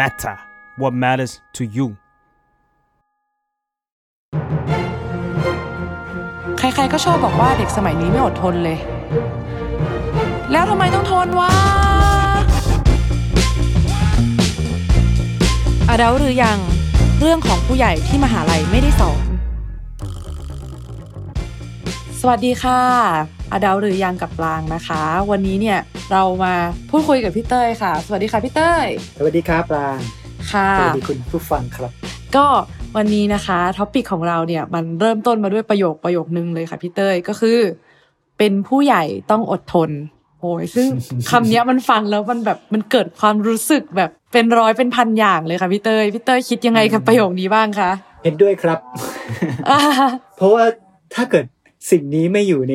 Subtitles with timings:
[0.00, 0.36] matter
[0.80, 1.86] what matters to you
[6.58, 8.78] ใครๆก็ชอบบอกว่าเด็กสมัยนี้ไม่อดทนเลย
[10.52, 11.52] แล้วทำไมต้องทนวะ
[15.88, 16.58] อดัลหรือยัง
[17.20, 19.24] เรื่องของผู้ใหญ่ที่มหาลัยไม่ได้สอน
[22.20, 25.78] สวัสดีค่ะ อดัลหรือยังกับปลางนะคะ วันนี้เนี่ย
[26.12, 26.54] เรามา
[26.90, 28.86] พูดคุยกับพี่เต้ยค่ะ สวัสดีค่ะพี่เต้ย
[29.18, 29.88] สวัสดีครับปลา
[30.52, 31.90] ค่ะสวัสดีคุณผู้ฟังครับ
[32.36, 32.46] ก็
[32.96, 37.58] วันนี้นะคะท็อปิกของเราเนี่ยมันเริ่มต้นมาด้วยประโยคประโยคนึงเลยค่ะพี่เต้ยก็คือ
[38.38, 39.90] เป็นผู้ใหญ่ต้องอดทน
[40.40, 40.86] โอ้ยซึ่ง
[41.30, 47.90] คำเนี้ยมันฟังแล้วมันแบบมันเกิดความรู้สึกแบบเป็นร้อยเป็นพันอย่างเลยค่ะพี่เต้ยพี่เต้ยคิดยังไงกับประโยคนี้บ้างคะ
[48.24, 48.78] เห็นด้วยครับ
[49.68, 49.78] อ่า
[50.36, 50.64] เพราะว่า
[51.14, 51.44] ถ้าเกิด
[51.90, 52.74] สิ่งนี้ไม่อยู่ใน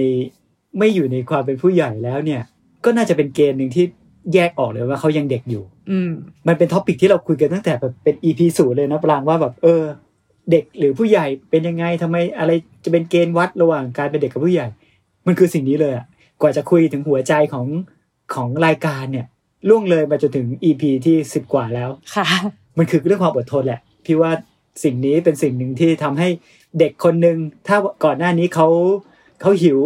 [0.77, 2.41] ไม่อยู่ในความเป็นผู้ใหญ่แล้วเนี่ย
[2.85, 3.85] ก็น่าจะเป็นเกณฑ์หนึ่งที่
[4.33, 6.11] แยกออกเลยว่าเขายังเด็กอยู่ อืม
[6.47, 9.83] มันเป็นท็อปิกที่เราคุยกันตั้งแต่แบบเป็น EP ศูนย์เลยนะปรางว่าแบบเออ
[10.51, 12.51] เด็กหรือผู้ใหญ่เป็นยังไงทำไมอะไร
[12.83, 14.67] จะเป็นเกณฑ์วัดระหว่างการเป็นเด็กกับผู้ใหญ่
[15.27, 16.05] มันคือสิ่งนี้เลยอะ
[16.41, 17.67] กว่าจะคุยถึงหัวใจของ
[18.33, 19.25] ของรายการเนี่ย
[19.69, 22.25] ล่วงเลยมาจนถึง EP ที่สิบกว่าแล้วค่ะ
[22.77, 24.31] มันคือเรื่องความอดทนแหละ พี่ว่า
[24.83, 26.27] สิ่งนี้เป็นสิ่งหนึ่งที่ทำให้
[26.79, 28.67] เด็กคนหนึ่งถ้าก่อนหน้านี้เขา
[29.41, 29.79] เขาหิว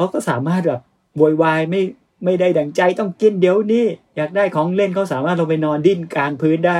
[0.00, 0.80] เขาก็สามารถแบบ
[1.16, 1.82] โวยวายไม่
[2.24, 3.84] ไม่ได้ดังใจต้องกินเดี๋ยวนี้
[4.16, 6.78] อยากได้ของเล่นเขาสามารถลงไปนอนดิ้นกลางพื้นได้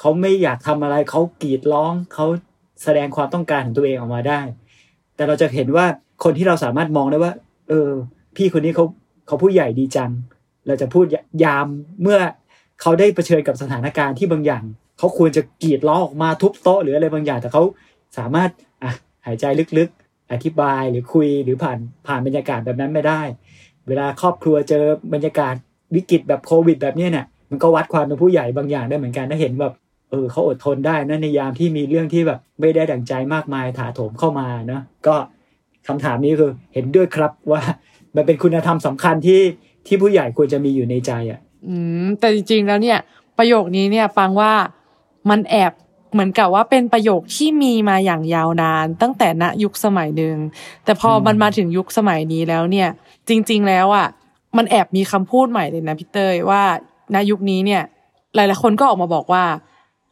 [0.00, 2.26] เขาไม่อยากทำอะไรเขากรีดร้องเขา
[2.82, 4.40] แสดงความต้องการของตัวเองออกมาได้
[5.16, 5.86] แต่เราจะเห็นว่า
[6.24, 7.32] คนที่เราสามารถมองได้ว่า
[7.68, 7.90] เออ
[8.36, 8.84] พี่คนนี้เขา
[9.26, 10.10] เขาผู้ใหญ่ดีจัง
[10.66, 11.04] เราจะพูด
[11.44, 11.66] ยาม
[12.02, 12.18] เมื่อ
[12.80, 14.62] เขาได้เผชิญกับสถานการณ์ที่บางอย่าง
[14.98, 17.62] เขาควรจะกรีดร้องออกมาทุบโต๊ะหรืออะไรบางอย่างแต่เขา
[18.18, 18.50] สามารถ
[18.82, 18.92] อะ
[19.26, 19.44] หายใจ
[19.78, 23.22] ลึกๆ อธิบายหรือคุยหรือผ่านผ่านบรรยากาศแบบนั้นไม่ได้
[23.88, 25.54] เวลาครอบครัวเจอบรรยากาศ
[25.94, 29.74] วิกฤตแบบโควิด แบบนี้เนี่ยมันก็วัดความเป็นผู้ใหญ่บางอย่างได้เหมือนกันถ้าเห็นแบบ
[30.10, 35.14] เออเขาอดทนได้นะในยามที่มีเรื่องที่แบบไม่ได้ดั่งใจมากมายถาโถมเข้ามาเนาะก็
[35.86, 37.60] คำถามนี้คือเห็นด้วยครับว่า
[38.16, 39.40] มันเป็นคุณธรรมสำคัญที่
[39.86, 42.98] ที่ผู้ใหญ่ควรจะมีอยู่ในใจอะ อืมแต่จริงๆแล้วเนี่ย
[43.38, 44.52] ประโยคนี้เนี่ยฟังว่า
[45.30, 45.72] มันแอบ
[46.12, 50.36] เหมือนกับว่าเป็นประโยคที่มีมาอย่างยาวนาน ตั้งแต่ณยุคสมัยหนึ่ง
[50.84, 52.88] แต่พออมมันมาถึงยุคสมัยนี้แล้วเนี่ย
[53.28, 54.06] จริง ๆ แล้วอะ
[54.56, 56.62] มันแอบมีคำพูดใหม่เลยนะพี่เต้ยว่า
[57.14, 57.82] ณยุคนี้เนี่ย
[58.34, 59.44] หลายๆคนก็ออกมาบอกว่า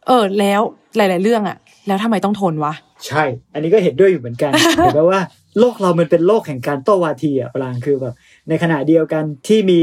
[0.07, 0.61] เออ แล้ว
[0.97, 1.57] หลาย ๆ เรื่องอะ
[1.87, 2.75] แล้วทำไมต้องทนวะ
[3.07, 3.25] ใช่
[3.55, 5.21] อันนี้ก็เห็นด้วยอยู่เหมือนกันเห็นไหมว่า
[5.59, 8.15] โลกเรามันเป็นโลกแห่งการโต้วาทีอะปรางคือแบบ
[8.49, 9.81] ในขณะเดียวกันที่มี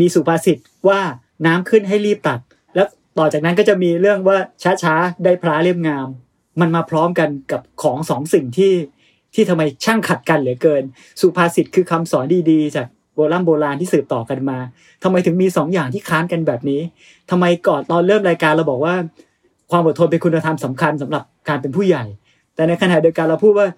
[0.00, 1.00] มีสุภาษิตว่า
[1.46, 2.51] น้ำขึ้นให้รีบตัดแล้ว
[3.18, 4.38] ต่อจากนั้นก็จะมีเรื่องว่า
[4.82, 6.08] ช้าๆได้พระเล่มงาม
[6.60, 8.72] มันมาพร้อมกันกับของสองสิ่งที่
[9.34, 10.82] ที่ทำไมช่างขัดกันเหลือเกิน
[11.20, 14.58] สุภาษิตคือคำสอนดีๆ จากโบราณโบราณที่สืบต่อกันมา
[15.02, 16.80] ทำไมถึงมีสองอย่างที่ค้านกันแบบนี้
[17.30, 18.94] ทำไมก่อนตอนเริ่มรายการเราบอกว่า
[19.70, 22.04] ความอดทนเป็นคุณธรรมสำคัญสำหรับการเป็นผู้ใหญ่
[22.54, 23.68] แต่ในขณะเดียวกันเราพูดว่า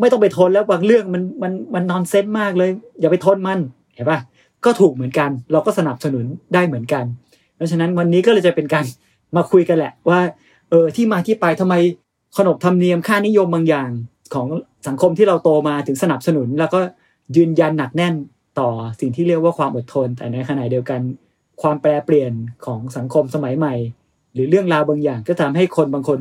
[0.00, 2.70] ไม่ต้องไปทนแล้วบางเรื่องมันมันมันนอนเซนมากเลย
[3.00, 3.58] อย่าไปทนมัน
[3.94, 4.20] เห็นปะ
[4.64, 6.24] ก็ถูกเหมือนกัน เราก็สนับสนุน
[6.54, 7.04] ได้เหมือนกัน
[7.60, 8.84] เพราะฉะนั้นวันนี้ก็เลยจะเป็นการ
[9.36, 10.20] มาคุยกันแหละว่า
[10.70, 11.74] เออที่มาที่ไปทำไม
[12.36, 13.90] ขนบธรรมเนียมค่านิยมบางอย่าง
[14.34, 14.46] ของ
[14.88, 16.80] สังคมที่เราโตมาถึงสนับสนุน แล้วก็
[17.36, 18.14] ยืนยันหนักแน่น
[18.58, 18.68] ต่อ
[19.00, 21.00] สิ่งที่เรียกว่าความอดทน แต่ในขณะเดียวกัน
[21.62, 22.32] ความแปรเปลี่ยน
[22.66, 23.74] ของสังคมสมัยใหม่
[24.34, 26.18] หรือเรื่องราวบางอย่าง ก็ทำให้คนบางคน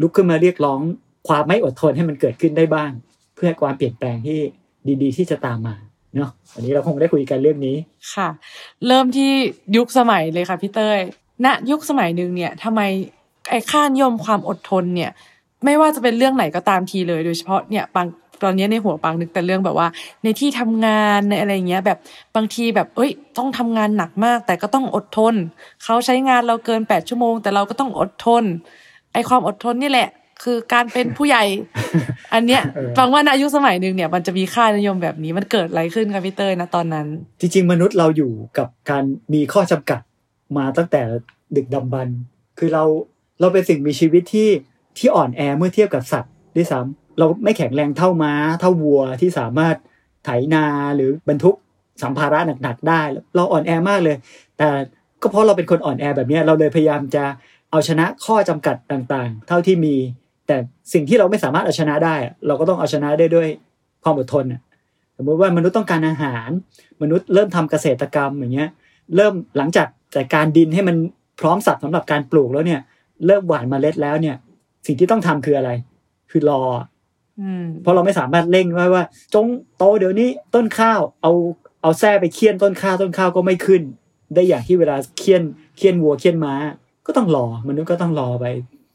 [0.00, 0.80] ลุกขึ้นมาเรียกร้อง
[1.28, 2.90] ความไม่อดทนให้มันเกิดขึ้นได้บ้าง
[3.36, 4.40] เพื่อความเปลี่ยนแปลงที่
[5.02, 5.76] ดี ๆ ที่จะตามมา
[6.16, 7.76] เนาะวันนี้เราคงได้คุยกันเรื่องนี้
[8.14, 8.28] ค่ะ
[8.86, 9.30] เริ่มที่
[9.76, 10.98] ยุคสมัยเลยค่ะพี่เต้ย
[11.44, 12.80] ณยุคสมัยหนึ่งเนี่ยทำไม
[13.50, 15.10] ไอ้ค่านิยมความอดทนเนี่ย
[15.64, 18.06] ไม่ว่าจะเป็นเรื่องไหนก็ตามทีเลย โดยเฉพาะเนี่ยปัง
[18.42, 19.88] ตอนนี้ในหัวปังนึกแต่เรื่องแบบว่า
[20.22, 21.98] ในที่ทำงานในอะไรเงี้ยแบบ
[22.36, 25.34] บางทีแบบเอ้ย ต้องทำงานหนักมาก แต่ก็ต้องอดทน
[25.84, 28.44] เขาใช้งานเราเกินแปดชั่วโมง แต่เราก็ต้องอดทน
[29.12, 30.08] ไอ้ความอดทนนี่แหละ
[30.42, 31.44] คือการเป็นผู้ใหญ่
[32.34, 37.06] อันเนี้ยเออฟังว่าณยุคสมัยหนึ่งเนี่ย มันจะมีค่านิยมแบบนี้มันเกิดอะไรขึ้นคะพี่เต้ยนะตอนนั้น
[37.40, 39.04] จริง ๆ มนุษย์เราอยู่กับการ
[39.34, 40.00] มีข้อจำกัด
[40.56, 41.02] มาตั้งแต่
[41.56, 42.18] ดึกดำบรรพ์
[42.58, 42.84] คือเรา
[43.40, 44.48] เราเป็นสิ่งมีชีวิตที่
[44.98, 49.76] ที่อ่อนแอเมื่อเทียบกับสัตว์ด้วยซ้ำเราไม่แข็งแรงเท่าม้า เท่าวัวที่สามารถ
[50.24, 50.64] ไถนา
[50.96, 51.56] หรือบรรทุก
[52.02, 53.00] สัมภาระหนักๆได้
[53.36, 54.16] เราอ่อนแอมากเลย
[54.58, 54.68] แต่
[55.22, 57.24] ก็เพราะเราเป็นคนอ่อนแอแบบเนี้ยเราเลยพยายามจะ
[57.70, 59.94] เอาชนะข้อจำกัดต่างๆ เท่าที่มี
[60.46, 60.56] แต่
[60.92, 63.48] สิ่งที่เราไม่สามารถเอาชนะได้อะเราก็ต้องเอาชนะได้ด้วย
[64.02, 64.60] ความอดทนน่ะ
[65.16, 66.48] สมมติว่ามนุษย์ต้องการอาหาร
[67.02, 68.70] มนุษย์เริ่มทำเกษตรกรรมอย่างเงี้ย
[69.16, 70.96] เริ่มหลังจากจัดการดินให้มัน
[71.40, 72.80] พร้อมสัตว์สำหรับการปลูกแล้วเนี่ย
[73.26, 74.36] เริ่มหว่านเมล็ดแล้วเนี่ย
[74.86, 75.70] สิ่งที่ต้องทำคืออะไร
[76.30, 76.62] คือรอ
[77.40, 79.04] อืมเพราะเราไม่สามารถเร่งไว้ว่า
[79.34, 79.46] จง
[79.78, 81.32] โตเดี๋ยวนี้ต้นข้าวเอา
[81.82, 83.82] เอาแส้ไปเคี่ยนต้นข้าวต้นข้าวก็ไม่ขึ้น
[84.34, 85.42] ได้อย่างที่เวลาเคี่ยน
[85.76, 86.54] เคี่ยนวัวเคี่ยนม้า
[87.06, 88.46] ก็ต้องรอมนุษย์ก็ต้องรอไป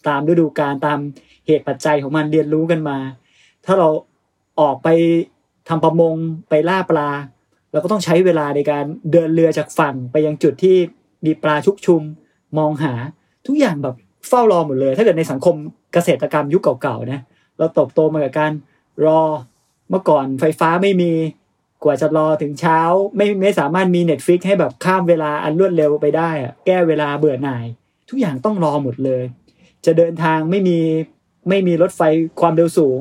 [0.10, 1.00] ตามฤดูกาลตาม
[1.48, 2.98] เหตุปัจจัยของมันเรียนรู้กันมา
[3.66, 3.90] ถ้าเรา
[4.60, 4.88] ออกไป
[5.70, 6.16] ทำประมง
[6.50, 7.10] ไปล่าปลา
[7.72, 10.78] เราก็ต้องใช้เวลาในการเดินเรือจากฝั่งไปยังจุดที่
[11.26, 12.02] มีปลาชุกชุม
[12.58, 12.94] มองหา
[13.48, 13.96] ทุกอย่างแบบ
[14.28, 15.56] เฝ้ารอหมดเลย ถ้าเกิดในสังคม
[15.94, 17.22] เกษตรกรรมยุคเก่าๆนะ
[17.58, 18.52] เราเติบโตมากับการ
[19.06, 19.22] รอ
[19.90, 21.12] เมื่อก่อนไฟฟ้าไม่มี
[21.84, 22.80] กว่าจะรอถึงเช้า
[23.16, 27.66] ไม่ไม่สามารถมี Netflix ให้แบบข้ามเวลาอันรวดเร็วไปได้อะแก้เวลาเบื่อหน่าย
[28.10, 29.24] ทุกอย่างต้องรอหมดเลย
[29.88, 30.80] จะเดินทางไม่มี
[31.50, 32.02] ไม่มีรถไฟ
[32.40, 33.00] ความเร็วสูง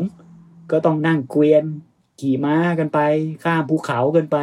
[0.71, 1.65] ก็ต้องนั่งเกวียน
[2.21, 2.99] ขี่ม้ากันไป
[3.45, 4.37] ข้ามภูเขากันไป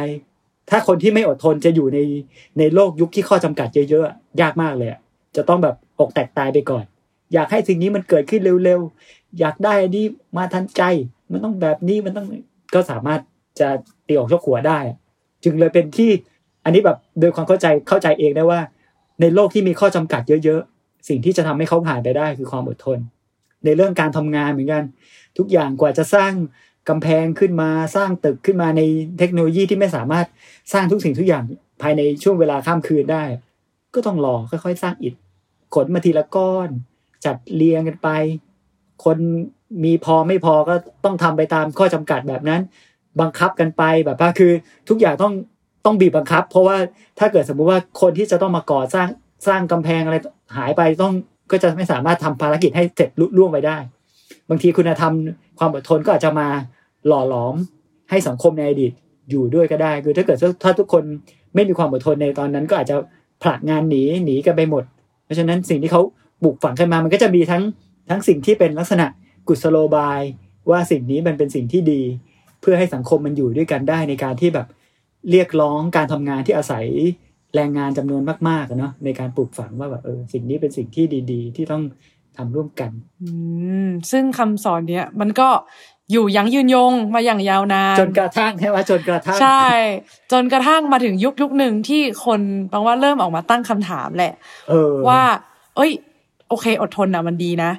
[0.70, 1.98] ถ้าคนที่ไม่อดทนจะอยู่ใน
[2.58, 4.90] ในโลกยุคที่ข้อจำกัดเยอะๆยากมากเลย
[5.36, 6.84] จะต้องแบบอกแตกตายไปก่อน
[7.32, 10.04] อยากให้สิ่งนี้มันเกิดขึ้นเร็วๆอยากได้อันนี้
[10.36, 10.82] มาทันใจ
[11.30, 12.26] มันต้องแบบนี้มันต้อง
[12.74, 13.20] ก็สามารถ
[13.60, 13.68] จะ
[14.06, 14.78] ตีออกชกหัวได้
[15.44, 16.10] จึงเลยเป็นที่
[16.64, 18.60] อันนี้แบบโดยความเข้าใจเข้าใจเองได้ว่า
[19.20, 20.73] ในโลกที่มีข้อจำกัดเยอะๆ
[21.08, 22.98] สิ่งที่จะทำให้เขาผ่านไปได้คือความอดทน
[23.64, 24.84] ในเรื่องการทำงานเหมือนกัน
[25.38, 26.32] ทุกอย่างกว่าจะสร้าง
[26.88, 28.82] กำแพงขึ้นมาสร้างตึกขึ้นมาใน
[29.18, 30.26] เทคโนโลยีที่ไม่สามารถ
[30.72, 31.44] สร้างทุกสิ่งทุกอย่าง
[31.82, 33.24] ภายในช่วงเวลาข้ามคืนได้
[33.94, 35.14] ก็ต้องรอค่อยๆ สร้างอิฐ
[35.74, 36.68] ขนมาทีละก้อน
[37.24, 38.08] จัดเรียงกันไป
[39.04, 39.18] คน
[39.84, 40.74] มีพอไม่พอก็
[41.04, 42.60] ต้องทำไปตามข้อจำกัดแบบนั้น
[43.20, 44.52] บังคับกันไปแบบว่าคือ
[44.88, 45.32] ทุกอย่างต้อง
[45.84, 46.76] ต้องบีบบังคับ เพราะว่า
[47.18, 49.08] ถ้าเกิดสมมุติว่าคนที่จะต้องมาก่อสร้าง
[49.46, 50.16] สร้างกำแพงอะไร
[50.56, 51.12] หายไปต้อง
[51.50, 53.76] ก็จะไม่สามารถทำภารกิจให้เสร็จลุล่วงไปได้
[54.48, 55.12] บางทีคุณธรรม
[55.58, 56.48] ความอดทนก็อาจจะมา
[57.06, 57.54] หล่อหลอม
[58.10, 58.92] ให้สังคมในอดีต
[59.30, 61.04] อยู่ด้วยก็ได้ คือถ้าเกิดถ้าทุกคน
[61.54, 62.96] ไม่มีความอดทนในตอนนั้น ก็อาจจะ
[63.42, 64.84] ผลักงานหนีหนีกันไปหมด
[65.24, 66.02] เพราะฉะนั้นสิ่งที่เขา
[66.42, 67.62] ปลูกฝังขึ้นมา มันก็จะมีทั้ง
[68.10, 69.06] ทั้งสิ่งที่เป็นลักษณะ
[69.48, 70.20] กุศโลบาย
[70.70, 72.02] ว่าสิ่งนี้มันเป็นสิ่งที่ดี
[72.60, 74.66] เพื่อให้สังคมมันอยู่ด้วยกันได้ในการที่แบบ
[75.30, 76.86] เรียกร้องการทำงานที่อาศัย
[77.54, 81.82] แรงงานจำนวนมากๆเนาะในการปลูกฝังว่าแบบเออสิ่งนี้เป็นสิ่งที่ดี ๆ ที่ต้อง
[82.36, 82.90] ทำร่วมกัน
[83.22, 83.28] อื
[83.86, 85.48] มซึ่งคำสอนเนี้ยมันก็
[86.12, 89.68] อยู่ยั้งยืนยงมาอย่างยาวนานจนกระทั่งใช่ไหมจนกระทั่งใช่
[90.32, 92.40] จนกระทั่งมาถึงยุคยุคหนึ่งที่คน
[92.72, 94.32] บางว่าเริ่มออกมาตั้งคำถามแหละ
[94.70, 95.22] เออว่า
[95.76, 95.92] เอ้ย
[96.48, 97.70] โอเค อดทนนะมันดีนะ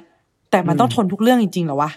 [0.50, 1.90] แต่มันต้องทนทุกเรื่องจริงๆเหรอวะ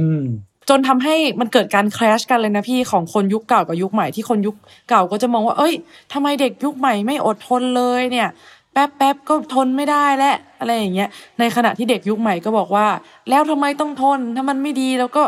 [0.00, 0.22] อืม
[0.68, 4.54] จนทำให้มันเกิดการแคลชกันเลยนะพี่ของคนยุคเก่ากับยุคใหม่ที่คนยุค
[4.88, 5.74] เก่าก็จะมองว่า เอ้ย
[6.12, 8.28] ทำไมเด็กยุคใหม่ไม่อดทนเลยเนี่ย
[8.72, 11.08] แป๊บแป๊บก็ทนไม่ได้และอะไรอย่างเงี้ย
[11.38, 12.86] ในขณะที่เด็กยุคใหม่ก็บอกว่า
[13.30, 15.22] แล้วทำไมต้องทนถ้ามันไม่ดีแล้วก็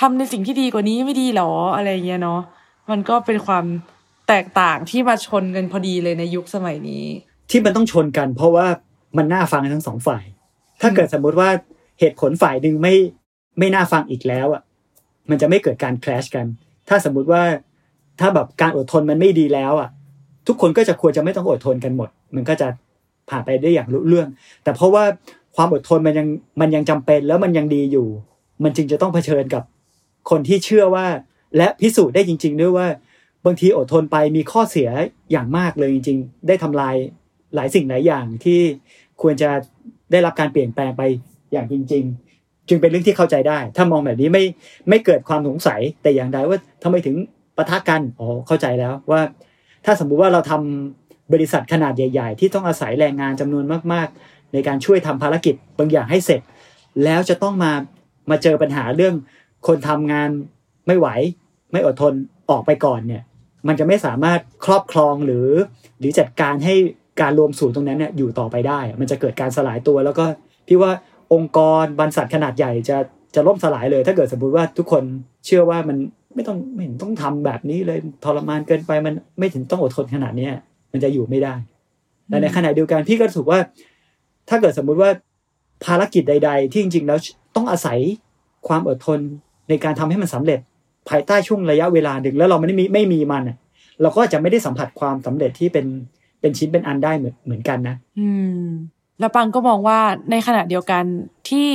[0.00, 2.40] ทำในสิ่งที่ดีกว่านี้ไม่ดีหรออะไรเงี้ยเนาะ
[2.90, 3.64] มันก็เป็นความ
[4.28, 7.04] แตกต่างที่มาชนกันพอดีเลยในยุคสมัยนี้
[7.50, 8.66] ที่มันต้องชนกัน เพราะว่า
[9.16, 10.24] มันน่าฟังทั้งสองฝ่าย
[10.80, 11.48] ถ้าเกิดสมมุติว่า
[12.00, 12.94] เหตุผลฝ่ายหนึ่งไม่
[13.58, 14.62] ไม่น่าฟังอีกแล้วอะ
[15.30, 16.46] มันจะไม่เกิดการแคลชกัน
[16.88, 17.42] ถ้าสมมุติว่า
[18.20, 19.88] ถ้าแบบการอดทนมันไม่ดีแล้วอะ
[20.46, 22.68] ทุกคนก็จะควรจะไม่ต้องอดทนกันหมด มันก็จะ
[23.30, 24.28] ผ่านไปได้อย่างรุ่เรื่อง
[24.62, 25.04] แต่เพราะว่า
[25.56, 26.28] ความอดทนมันยัง
[26.60, 28.08] มันยังจำเป็นแล้วมันยังดีอยู่
[28.64, 29.62] มันจึงจะต้องเผชิญกับ
[30.30, 31.06] คนที่เชื่อว่า
[31.56, 32.86] และพิสูจน์ได้จริง ๆ ด้วยว่า
[33.44, 34.88] บางทีอดทนไปมีข้อเสีย
[35.32, 36.94] อย่างมากเลยจริง ๆ ได้ทำลาย
[37.54, 38.60] หลายสิ่งหลายอย่างที่
[39.22, 39.50] ควรจะ
[40.10, 41.02] ได้รับการเปลี่ยนแปลงไป
[41.52, 42.31] อย่างจริง ๆ
[42.72, 44.44] จึงเป็นเรื่องที่เข้าใจได้ ถ้ามองแบบนี้ไม่
[44.88, 47.16] ไม่เกิดความสงสัยแต่อย่างใดว่าทำไมถึง
[47.56, 49.20] ปะทะกันอ๋อเข้าใจแล้วว่า
[49.84, 56.40] ถ้าสมมุติว่าเราทำบริษัทขนาดใหญ่ ๆ ที่ต้องอาศัยแรงงานจำนวนมาก ๆ ในการช่วยทำภารกิจบางอย่างให้เสร็จ
[57.04, 57.72] แล้วจะต้องมา
[58.30, 59.14] มาเจอปัญหาเรื่อง
[59.66, 60.28] คนทำงาน
[60.86, 61.08] ไม่ไหว
[61.72, 62.14] ไม่อดทน
[62.50, 63.22] ออกไปก่อนเนี่ย
[63.68, 65.48] มันจะไม่สามารถครอบครองหรือ
[65.98, 66.74] หรือจัดการให้
[67.20, 70.24] การรวมศูนย์ตรงนั้นเนี่ยอยู่ต่อไปได้ มันจะเกิดการสลายตัว แล้วก็
[70.68, 70.90] พี่ว่า
[71.32, 72.96] องค์กรบรรษัทขนาดใหญ่จะ
[73.34, 75.02] จะล่มสลายเลย ถ้าเกิดสมมติว่าทุกคน
[75.46, 75.96] เชื่อว่ามัน
[76.34, 80.52] ไม่ต้องไม่เห็นต้องทำแบบนี้เลยทรมานเกินไปมันไม่ถึงต้องอดทนขนาดเนี้ย
[80.92, 81.54] มันจะอยู่ไม่ได้
[82.28, 83.58] แต่ในขณะเดียวกันพี่ก็รู้สึกว่า
[84.48, 85.10] ถ้าเกิดสมมุติว่า
[85.84, 87.18] ภารกิจใด ๆ ที่จริง ๆ แล้ว
[87.56, 87.98] ต้องอาศัย
[88.68, 89.18] ความอดทน
[89.68, 90.60] ในการทำให้มันสำเร็จ
[91.08, 93.42] ภายใต้ช่วงระยะเวลาหนึ่งแล้วเราไม่ได้มีไม่มีมัน
[94.00, 95.86] เราก็จะไม่ได้สัมผัสความสำเร็จที่เป็น
[96.40, 98.28] เป็นชิ้นเป็นอันได้เหมือนเหมือนกันนะ อื
[98.64, 98.66] ม
[99.22, 100.00] แล้วปังก็มองว่า
[100.30, 101.04] ในขณะเดียวกัน
[101.50, 101.70] ที่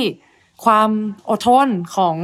[0.64, 0.90] ความ
[1.30, 2.14] อดทนของ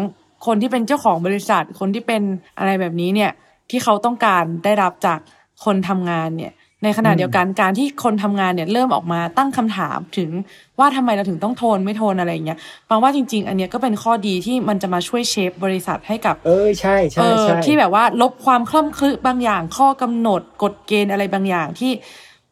[0.47, 2.23] คนที่เป็นเจ้าของบริษัท คนที่เป็น
[2.59, 3.31] อะไรแบบนี้เนี่ย
[3.71, 5.19] ที่เขาต้องการได้รับจาก
[5.64, 6.52] คนทำงานเนี่ย
[6.85, 10.31] ในขณะเดียวกันการที่คนทำงานเนี่ยเริ่มออกมาตั้งคำถามถึง
[10.78, 21.93] ว่าทำไมเราถึงต้องทนไม่ทนอะไรอย่างเงี้ยปังว่าจริง ๆ อันเนี้ยก็เป็นข้อดีที่มันจะมาช่วยเชฟบริษัทให้กับ เออใช่เอใช่อใช่ที่แบบว่าลบความคล่ำคลึบางอย่างข้อกำหนดกฎเกณฑ์อะไรบางอย่างที่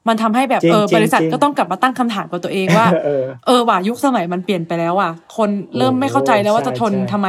[0.09, 7.29] มันทำให้แบบจริงเออจริงบริษัทจริงก็ต้องกลับมาตั้งคำถามกับตัวเองว่า เออเออว่ะยุคสมัยมันเปลี่ยนไปแล้วว่ะ คนเริ่มไม่เข้าใจแล้วว่าโอ้จะทนใช่ใช่ทำไม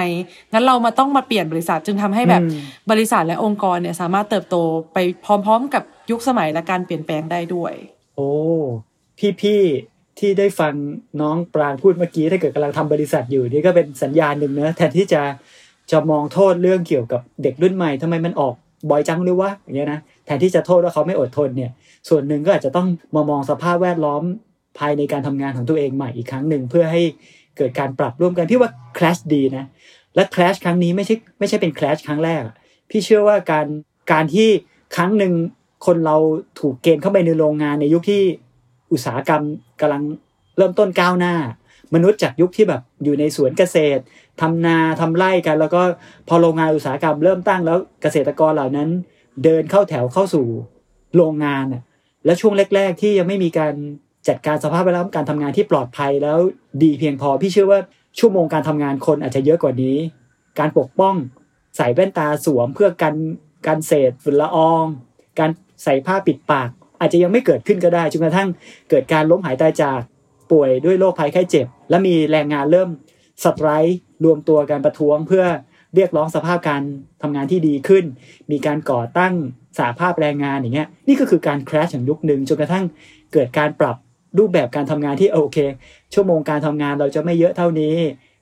[0.53, 2.59] งั้นเรามาต้องมาเปลี่ยนบริษัทจึงทำให้แบบอืม
[2.91, 4.55] บริษัทและองค์กรเนี่ยสามารถเติบโต
[4.93, 7.73] ไปพร้อม ๆ กับยุคสมัยและการเปลี่ยนแปลงได้ด้วย
[8.15, 8.29] โอ้
[9.17, 9.61] พี่พี่
[10.19, 10.73] ที่ได้ฟัง
[11.21, 15.21] น้องปรางพูดเมื่อกี้ถ้าเกิดกำลังทำบริษัทอยู่นี่ก็เป็นสัญญาณหนึ่งนะแทนที่จะ
[15.91, 18.55] จะมองโทษเรื่องเกี่ยวกับเด็กรุ่นใหม่ทำไมมันออก
[18.89, 21.71] บ่อยจังหรือวะอย่างเงี้ยนะ แทนที่จะโทษว่าเขาไม่อดทนเนี่ย
[22.09, 24.23] ส่วนหนึ่งก็อาจจะต้องมามองสภาพแวดล้อม
[24.79, 27.01] ภายในการทำงานของตัวเองใหม่อีกครั้งหนึ่งเพื่อให้
[27.57, 29.65] เกิดการปรับร่วมกันพี่ว่า clash ดีนะ
[30.15, 32.41] และ clash ครั้งนี้ไม่ใช่ไม่ใช่เป็น clash ครั้งแรก
[32.89, 33.67] พี่เชื่อว่าการ
[34.11, 34.47] การที่
[34.95, 35.33] ครั้งหนึ่ง
[35.85, 36.17] คนเรา
[36.59, 38.23] ถูกเกณฑ์เข้าไปในโรงงานในยุคที่
[38.91, 39.43] อุตสาหกรรม
[39.81, 40.03] กำลัง
[40.57, 41.35] เริ่มต้นก้าวหน้า
[41.93, 44.01] มนุษย์จากยุคที่แบบอยู่ในสวนเกษตร
[44.41, 45.81] ทำนาทำไร่กัน แล้วก็
[46.27, 48.89] พอโรงงานอุตสาหกรรมเริ่มตั้งแล้วเกษตรกรเหล่านั้น
[49.43, 50.45] เดินเข้าแถวเข้าสู่
[51.15, 51.83] โรงงานน่ะ
[52.25, 53.73] และช่วงแรก ๆ ที่ยังไม่มีการ
[54.27, 56.37] จัดการสภาพแวดล้อมการทำงานที่ปลอดภัยแล้ว
[56.83, 57.79] ดีเพียงพอพี่เชื่อว่า
[58.19, 59.97] ชั่วโมงการทำงานคนอาจจะเยอะกว่านี้
[60.59, 61.15] การปกป้อง
[61.77, 63.15] ใส่แว่นตาสวมเพื่อกัน
[63.67, 64.85] การเศษฝุ่นละออง
[65.39, 65.51] การ
[65.83, 68.49] ใส่ผ้าปิดปาก อาจจะยังไม่เกิดขึ้นก็ได้จนกระทั่ง
[68.89, 70.01] เกิดการล้มหายตายจาก
[70.51, 72.89] ป่วยด้วยโรคภัยไข้เจ็บ และมีแรงงานเริ่ม
[73.43, 75.45] สไตร์รวมตัวกันประท้วงเพื่อ
[75.95, 76.81] เรียกร้องสภาพการ
[77.21, 78.05] ทำงานที่ดีขึ้น
[78.51, 79.33] มีการก่อตั้ง
[79.77, 82.85] สาภาพแรงงานอย่างเงี้ยนี่ก็คือการคราชของยุคหนึ่งจนกระทั่ง
[83.33, 83.95] เกิดการปรับ
[84.39, 85.57] รูปแบบการทำงานที่โอเค
[86.13, 87.95] ชั่วโมงการทำงานเราจะไม่เยอะเท่านี้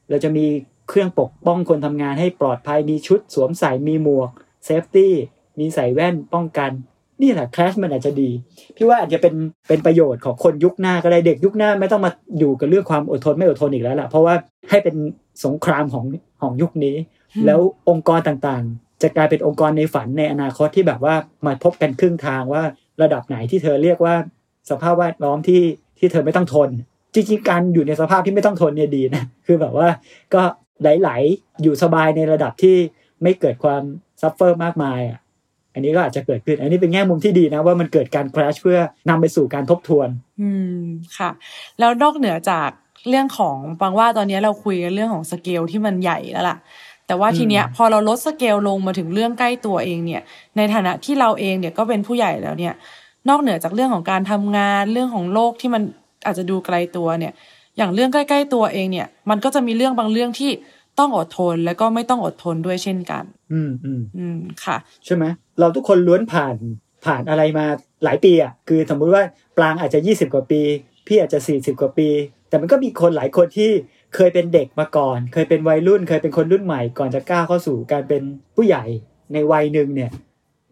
[0.09, 0.45] เราจะมี
[0.89, 4.29] เครื่องปกป้องคนทำงานให้ปลอดภัยมีชุดสวมใส่มีหมวก
[4.65, 5.13] เซฟตี้
[5.59, 6.71] มีใส่แว่นป้องกัน
[7.21, 8.29] นี่แหละคลาสมันอาจจะดี
[8.75, 9.33] พี่ว่าอาจจะเป็น
[9.67, 14.35] เป็นประโยชน์ของคนยุคหน้าก็ได้เด็กยุคหน้าไม่ต้องมาอยู่กับเรื่องความอดทนไม่อดทนอีกแล้วล่ะเพราะว่า
[14.69, 14.95] ให้เป็น
[15.45, 16.05] สงครามของ
[16.41, 16.95] ของยุคนี้
[17.45, 17.59] แล้ว
[17.89, 22.63] องค์กรต่างๆ จะกลายเป็นองค์กรในฝันในอนาคตที่แบบว่ามาพบกันครึ่งทางว่า
[23.01, 24.15] ระดับไหนที่เธอเรียกว่า
[24.69, 25.63] สภาพแวดล้อมที่
[25.99, 26.69] ที่เธอไม่ต้องทน
[27.13, 29.87] จริงๆการอยู่ในสภาพที่ไม่ต้องทนเนี่ยดีนะคือแบบว่า
[30.33, 30.41] ก็
[30.81, 32.75] ไหลๆอยู่สบายในระดับที่
[33.23, 33.81] ไม่เกิดความ
[34.21, 35.19] suffer มากมายอะ
[35.73, 40.09] อันนี้ก็อาจจะเกิดขึ้น อันนี้เป็นแง่มุมที่ดีนะว่ามันเกิดการ crash เพื่อนำไปสู่การทบทวน
[40.41, 40.81] อืม
[41.17, 41.29] ค่ะ
[41.79, 42.69] แล้วนอกเหนือจาก
[43.09, 46.57] เรื่องของฟังว่าตอนนี้เราคุยกันเรื่องของสเกลที่มันใหญ่แล้วล่ะ
[47.07, 50.21] แต่ว่าทีเนี้ยพอเราลดสเกลลงมาถึงเรื่องใกล้ตัวเองเนี่ย
[50.57, 52.73] ในฐานะที่เราเองเนี่ยก็เป็นผู้ใหญ่แล้วเนี่ย
[53.29, 55.81] นอกเหนือจากเรื่องของการทำงานเรื่องของโลกที่มัน
[56.25, 57.33] อาจจะดูไกลตัวเนี่ย
[57.77, 60.51] อย่างเรื่องใกล้ๆตัวเองเนี่ย มันก็จะมีเรื่องบางเรื่องที่
[60.99, 65.23] ต้องอดทนแล้วก็ไม่ต้องอดทนด้วยเช่นกัน อืมอืมอืมค่ะ ใช่ไหม
[65.59, 66.55] เราทุกคนล้วนผ่าน
[67.05, 67.65] ผ่านอะไรมา
[68.03, 69.23] หลายปีอะคือสมมุติว่า
[69.57, 70.61] ปลางอาจจะ20กว่าปี
[71.07, 72.09] พี่อาจจะ40กว่าปี
[72.49, 73.71] แต่มันก็มีคนหลายคนที่
[74.15, 78.21] เคยเป็นเด็กมาก่อน เคยเป็นวัยรุ่น เคยเป็นคนรุ่นใหม่ก่อนจะก้าวเข้าสู่การเป็น
[78.55, 78.83] ผู้ใหญ่
[79.33, 80.09] ในวัยหนึ่งเนี่ย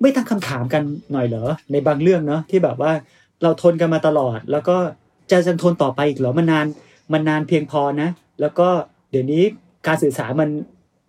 [0.02, 2.92] ไม่ตั้งคำถามกันหน่อยเหรอในบางเรื่องเนาะที่แบบว่า
[3.44, 4.78] เราทนกันมาตลอด แล้วก็
[5.32, 6.66] จะยังทนต่อไปอีกเหรอมันนาน
[7.14, 8.10] มันนานเพียงพอนะ
[8.42, 8.68] แล้วก็
[9.12, 9.44] เดี๋ยวนี้
[9.88, 10.50] การสื่อสารมัน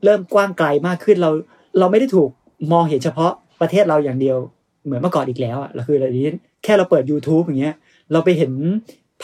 [0.04, 1.30] เริ่มกว้างไกลมากขึ้นเรา
[1.78, 2.30] เราไม่ได้ถูก
[2.72, 4.38] มองเห็นเฉพาะประเทศเราอย่างเดียว
[4.84, 6.28] เหมือนเมื่อก่อนอีกแล้วอะเราคืออะไรนี้
[6.64, 7.76] แค่เราเปิด YouTube อย่างเงี้ย
[8.12, 8.52] เราไปเห็น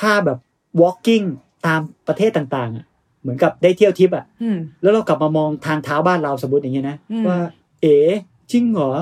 [0.00, 0.38] ภาพแบบ
[0.80, 1.24] walking
[1.66, 2.84] ตามประเทศต่างๆอะ
[3.26, 7.38] เหมือนกับได้เที่ยวทิปอะอืมแล้วเรากลับมามองทางเท้าบ้านเราสมมติอย่างเงี้ยนะอืมว่า
[7.82, 7.96] เอ๋
[8.52, 8.92] จริงเหรอ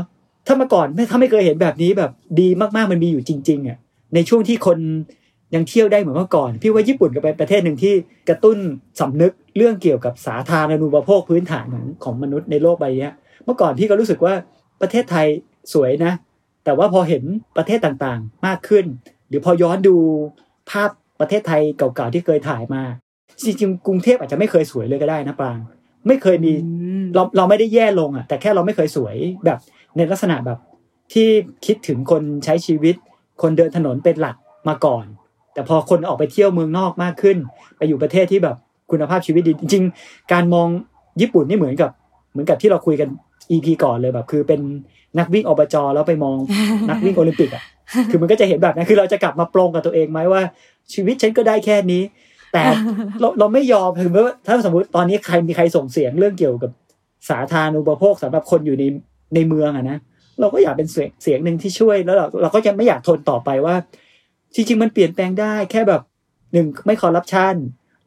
[0.46, 3.78] ถ้าเมื่อก่อนไม่ถ้าไม่เคยเห็นแบบนี้แบบดีมากๆมันมีอยู่จริงๆอะ
[4.14, 4.78] ในช่วงที่คน
[5.54, 7.94] ยังเที่ยวได้เหมือนเมื่อก่อน พี่ว่าญี่ปุ่นก็เป็นประเทศหนึ่งที่
[8.28, 8.58] กระตุ้น
[9.00, 13.14] สำนึกเรื่องเกี่ยวกับสาธารณูปโภคพื้นฐานของของมนุษย์ในโลกใบเนี้ย
[13.44, 14.34] เมื่อก่อนพี่ก็รู้สึกว่า
[14.80, 15.26] ประเทศไทย
[15.72, 16.12] สวยนะ
[16.64, 17.22] แต่ว่าพอเห็น
[17.56, 18.84] ประเทศต่างๆมากขึ้น
[19.28, 19.96] หรือพอย้อนดู
[20.70, 20.90] ภาพ
[21.20, 22.82] ประเทศไทยเก่าๆที่เคยถ่ายมา
[23.44, 25.58] จริงๆกรุงเทพอาจจะไม่เคยสวยเลยก็ได้นะปราง
[26.08, 26.70] ไม่เคยมีอื
[27.02, 29.58] มเราเราไม่ได้แย่ลงอะ แต่แค่เราไม่เคยสวยแบบ
[29.96, 30.58] ในลักษณะแบบ
[31.12, 31.28] ที่
[31.66, 32.94] คิดถึงคนใช้ชีวิต
[33.42, 34.36] คนเดินถนนเป็นหลัก
[34.68, 35.04] มาก่อน
[35.54, 37.36] แต่พอคนออกไปเที่ยวเมืองนอกมากขึ้น
[37.76, 38.56] ไปอยู่ประเทศที่แบบ
[38.90, 40.68] คุณภาพชีวิตดีจริงๆการมอง
[41.20, 41.90] ญี่ปุ่นนี่เหมือนกับ
[42.32, 43.08] เหมือนกับที่เราคุยกัน
[43.50, 44.60] EP ก่อนเลยแบบ คือเป็น
[45.18, 46.38] นักวิ่งอบจแล้วไปมอง
[46.88, 47.62] นักวิ่งโอลิมปิกอะ
[48.10, 50.42] คือมันก็จะเห็นแบบนั้นคือเราจะกลับมาปรงกับตัวเองไหมว่า
[50.92, 52.02] ชีวิตฉันก็ได้แค่นี้
[52.54, 52.64] แต่
[53.20, 56.70] เราเราไม่ยอมถึงแม้ว่าถ้าสมมติตอนนี้ใครมีใครส่งเสียงเรื่องเกี่ยวกับ
[57.30, 58.84] สาธารณูปโภคสำหรับคนอยู่ใน
[59.34, 59.98] ในเมืองอะนะ
[60.40, 63.74] เราก็อยากเป็นเสียงเสียงหนึ่งที่ช่วยแล้วเราเราก็จะไม่อยากทนต่อไปว่า
[64.54, 66.02] จริง ๆ มันเปลี่ยนแปลงได้แค่แบบ
[66.52, 67.54] หนึ่งไม่คอร์รัปชัน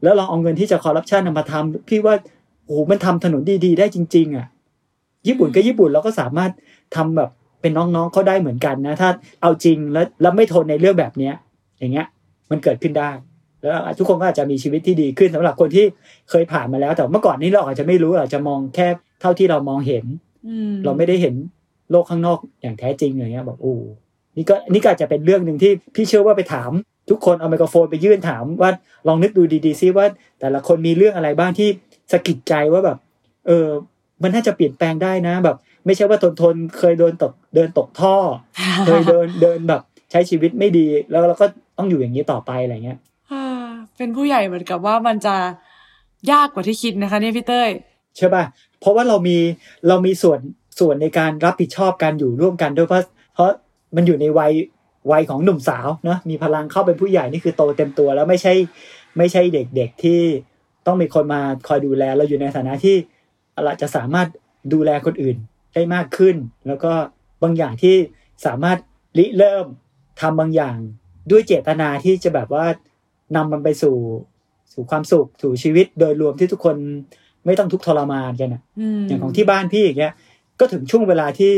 [0.04, 2.16] แล้วลองเอาเงินที่จะคอร์รัปชันมาทำพี่ว่า
[2.66, 4.48] โอ้โหมันทำถนนดีๆ ได้จริง ๆอะ
[5.28, 6.52] ญี่ปุ่นก็ญี่ปุ่นเราก็สามารถ
[6.96, 7.30] ทำแบบ
[7.62, 9.10] เป็นน้องๆเขาได้เหมือนกันนะ ถ้า
[9.42, 11.34] เอาจริงแล้วแล้วไม่ทนในเรื่องแบบเนี้ย
[11.80, 12.08] อย่างเงี้ย
[12.52, 13.10] มันเกิดขึ้นได้
[13.68, 15.86] แล้วทุกคนก็อาจจะมีชีวิตที่ดีขึ้นสำหรับคนที่
[16.30, 18.88] เคยผ่านมาแล้ว แต่เมื่อก่อนนี้เราอาจจะไม่รู้เราจะมองแค่
[19.22, 20.06] เท่าที่เรามองเห็น
[20.48, 21.36] อืมเราไม่ได้เห็น
[21.92, 23.76] โลกข้างนอกอย่างแท้จริงอย่างเงี้ยบอกโอ้
[24.38, 26.72] นี่ก็นี่ก็อาจจะเป็นเรื่องหนึ่งที่พี่เชื่อว่าไปถาม
[27.10, 28.72] ทุกคนเอาไมโครโฟนไปยื่นถามว่า
[29.08, 30.06] ลองนึกดูดีๆซิว่า
[30.40, 31.70] แต่ละคนมีเรื่องอะไรบ้างที่
[32.12, 32.98] สะกิดใจว่าแบบ
[33.48, 33.68] เออ
[34.24, 38.16] มันน่าจะเปลี่ยนแปลงได้นะแบบ ไม่ใช่ว่าทนทนๆเคยเดินตกเดินตกท่อ
[38.86, 39.82] เคยเดินเดินแบบ
[40.12, 41.46] ใช้ชีวิตไม่ดีแล้วเราก็
[41.78, 43.17] ต้องอยู่อย่างนี้ต่อไปอะไรเงี้ยอ่า
[43.98, 45.36] เป็นผู้ใหญ่เหมือนกับว่ามันจะ
[46.32, 47.70] ยากกว่าที่คิดนะคะเนี่ยพี่เต้ย
[48.18, 48.44] ใช่ป่ะ
[48.80, 49.38] เพราะว่าเรามี
[49.88, 50.40] เรามีส่วน
[50.80, 53.50] ส่วนในการรับผิดชอบการอยู่ร่วมกันด้วยเพราะเพราะ
[53.96, 54.54] มันอยู่ในวัย
[55.12, 58.54] วัยของหนุ่มสาวเนอะมีพลังเข้าเป็นผู้ใหญ่นี่คือโตเต็มตัวแล้วไม่ใช่
[59.18, 60.22] ไม่ใช่เด็กๆที่
[60.86, 62.96] ต้องมีคนมาคอยดูแลเราอยู่ในฐานะที่
[63.64, 64.28] เราจะสามารถ
[64.74, 65.38] ดูแลคนอื่น
[65.74, 66.36] ได้มากขึ้น
[66.68, 66.92] แล้วก็
[67.44, 67.96] บางอย่างที่
[68.46, 68.78] สามารถ
[69.18, 69.66] ริเริ่ม
[70.22, 70.78] ทำบางอย่าง
[71.32, 72.66] ด้วยเจตนาที่จะแบบว่า
[73.36, 73.96] นำมันไปสู่
[74.74, 76.76] สู่ความสุขสู่ชีวิตโดยรวมที่ทุกคน
[77.46, 78.62] ไม่ต้องทุกข์ทรมานกันอะ
[78.98, 80.14] มอย่างของที่บ้านพี่อย่างเงี้ย
[80.60, 81.54] ก็ถึงช่วงเวลาที่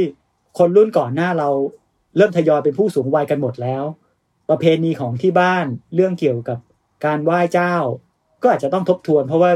[0.58, 1.50] คนรุ่นก่อนหน้าเรา
[2.18, 3.84] เริ่มทยอยเป็นผู้สูงวัยกันหมดแล้ว
[4.50, 6.60] ประเพณีของที่บ้านเรื่องเกี่ยวกับ
[7.06, 7.76] การไหว้เจ้า
[8.42, 9.52] ก็อาจจะต้องทบทวน เพราะว่า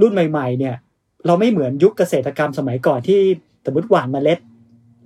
[0.00, 0.76] รุ่นใหม่ ๆ เนี่ย
[1.26, 3.20] เราไม่เหมือนยุคเกษตรกรรมสมัยก่อนที่
[3.64, 4.38] สมมติหว่านเมล็ด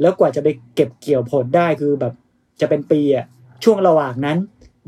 [0.01, 2.15] แล้วกว่าจะไปเก็บเกี่ยวผลได้คือแบบ
[2.61, 3.27] จะเป็นปีอะ
[3.65, 4.39] ช่วงระหว่างนั้น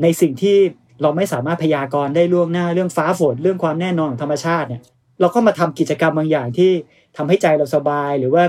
[0.03, 0.57] ในสิ่งที่
[1.03, 4.83] เราไม่สามารถพยากรณ์ได้ล่วงหน้าเรื่องฟ้าฝนเรื่องความแน่นอนของธรรมชาติเนี่ย
[5.21, 6.71] เราก็มาทำกิจกรรมบางอย่างที่
[7.17, 8.43] ทำให้ใจเราสบาย หรือว่า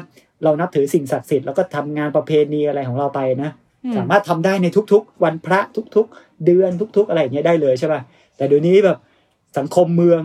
[0.43, 3.51] เรานับถือสิ่งศักดิ์สิทธิ์แล้วก็ทำงานประเพณีอะไรของเราไปนะ
[3.85, 5.59] อืสามารถทำได้ในทุกๆ วันพระ
[5.95, 8.01] ทุก ๆ เดือนทุก ๆ อะไรอย่างเงี้ยได้เลยใช่ป่ะ
[8.37, 8.97] แต่เดี๋ยวนี้แบบ
[9.57, 10.21] สังคมเมือง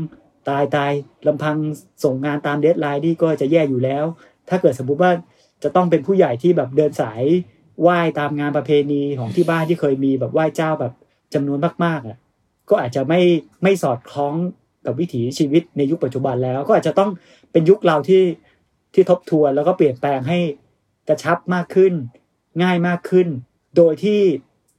[0.49, 0.93] ตายตาย
[1.27, 1.57] ลำพัง
[2.05, 4.05] ส่งงานตามเดทไลน์นี่ก็จะแย่อยู่แล้ว
[4.49, 5.11] ถ้าเกิดสมมุติว่า
[5.63, 7.23] จะต้องเป็นผู้ใหญ่ที่แบบเดินสาย
[7.83, 10.93] ไหว้ตามงานประเพณีของที่บ้านที่เคยมีแบบไหว้เจ้าแบบ
[11.35, 12.19] จำนวนมากๆอะ
[12.71, 13.21] ก็อาจจะไม่
[13.63, 14.35] ไม่สอดคล้อง
[14.87, 17.11] กับวิถีชีวิตในยุคปัจจุบันแล้ว ก็อาจจะต้อง
[17.53, 18.23] เป็นยุคเราที่
[18.95, 20.39] ที่ทบทวนแล้วก็เปลี่ยนแปลงให้
[21.09, 21.93] กระชับมากขึ้น
[22.63, 23.29] ง่ายมากขึ้น
[23.77, 24.21] โดยที่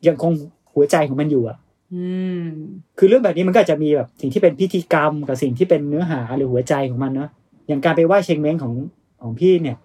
[0.07, 0.31] ยังคง
[0.73, 1.57] หัวใจของมันอยู่อะ
[1.93, 2.03] อื
[2.41, 2.45] ม
[2.97, 7.29] คือเรื่องแบบนี้มันก็อาจจะมีแบบสิ่งที่เป็นพิธีกรรมกับสิ่งที่เป็นเนื้อหาหรือหัวใจของมันเนาะ
[7.67, 8.73] อย่างการไปไหว้เชงเม้งของ
[9.21, 9.77] ของพี่เนี่ย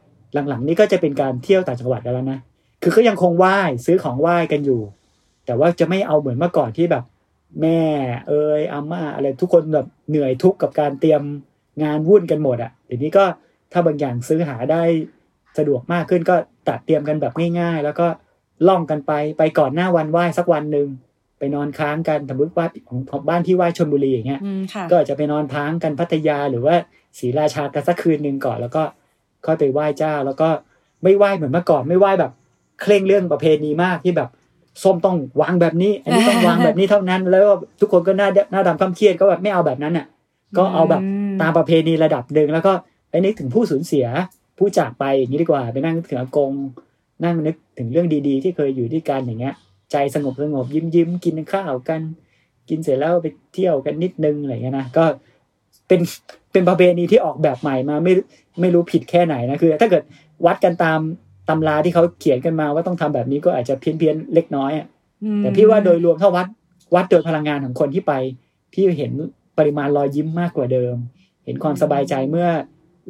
[0.49, 2.39] หลังๆ นี้ก็จะเป็นการเที่ยวต่างจังหวัดกันแล้วนะ
[2.83, 4.81] คือก็ยังคงไหว้ซื้อของไหว้กันอยู่
[5.51, 7.05] แต่ว่าจะไม่เอาเหมือนเมื่อก่อนที่แบบ
[7.61, 7.81] แม่
[8.29, 11.23] เอ้ยอาม่าอะไรทุกคนแบบเหนื่อยทุกข์กับการเตรียม
[11.83, 13.25] งานวุ่นกันหมดอะ่ะเดี๋ยวนี้ก็
[13.73, 14.83] ถ้าบางอย่างซื้อหาได้
[15.59, 16.37] สะดวกมากขึ้นก็
[16.69, 18.07] ตัดเตรียมกันแบบง่ายๆ แล้วก็
[18.69, 20.89] ล่องกันไปไปก่อนหน้าวันไหว้สักวันหนึ่ง
[21.39, 26.75] ไปนอนค้างกันสมมติว่าของของบ้านที่ไหว้ชลบุรีอย่างเงี้ยอืมค่ะก็อาจจะไปนอนพังกันพัทยาหรือว่า
[27.19, 28.83] ศรีราชากันสักคืนหนึ่งก่อนแล้วก็
[29.47, 30.49] ค่อยไปไหว้เจ้า แล้วก็
[31.03, 32.33] ไม่ไหว้เหมือนเมื่อก่อนไม่ไหว้แบบ
[32.83, 34.29] เคร่งเรื่องประเพณีมากที่แบบ
[34.83, 40.07] ส้มต้องวางแบบนี้ อันนี้ต้องวางแบบนี้เท่านั้น แล้วก็ทุกคนก็หน้าหน้าดำคำเครียดก็แบบไม่เอาแบบนั้นอะ
[40.59, 42.73] ก็เอาแบบอืมตามประเพณีระดับหนึ่งแล้วก็
[43.11, 44.07] ไปนึกถึงผู้สูญเสีย
[44.59, 46.53] ผู้จากไปอย่างนี้ดีกว่า ไปนั่งนึกถึงอากง
[47.25, 49.55] นั่งนึกถึงเรื่องดีๆ ที่เคยอยู่ด้วยกันอย่างเงี้ย
[49.93, 52.01] ใจสงบสงบยิ้มยิ้มๆกินข้าวกัน
[52.69, 55.05] กินเสร็จแล้วไปเที่ยวกันนิดนึงอะไรเงี้ยนะก็
[55.89, 56.01] เป็น
[56.53, 58.13] เป็นประเพณีที่ออกแบบใหม่มาไม่
[58.61, 60.03] ไม่รู้ผิดแค่ไหนนะคือ ถ้าเกิด
[60.47, 61.01] วัดกันตาม
[61.51, 64.87] ตำราที่เขาเขียนกันมาว่าต้องทำแบบนี้ก็อาจจะเพี้ยนเพียนๆเล็กน้อยอะ
[65.25, 66.47] อืมแต่พี่ว่าโดยรวมถ้าวัด
[66.95, 68.13] วัดโดยพลังงานของคนที่ไป
[68.73, 69.13] พี่เห็น
[69.59, 70.97] ปริมาณรอยยิ้มมากกว่าเดิม
[71.45, 72.49] เห็นความสบายใจเมื่อ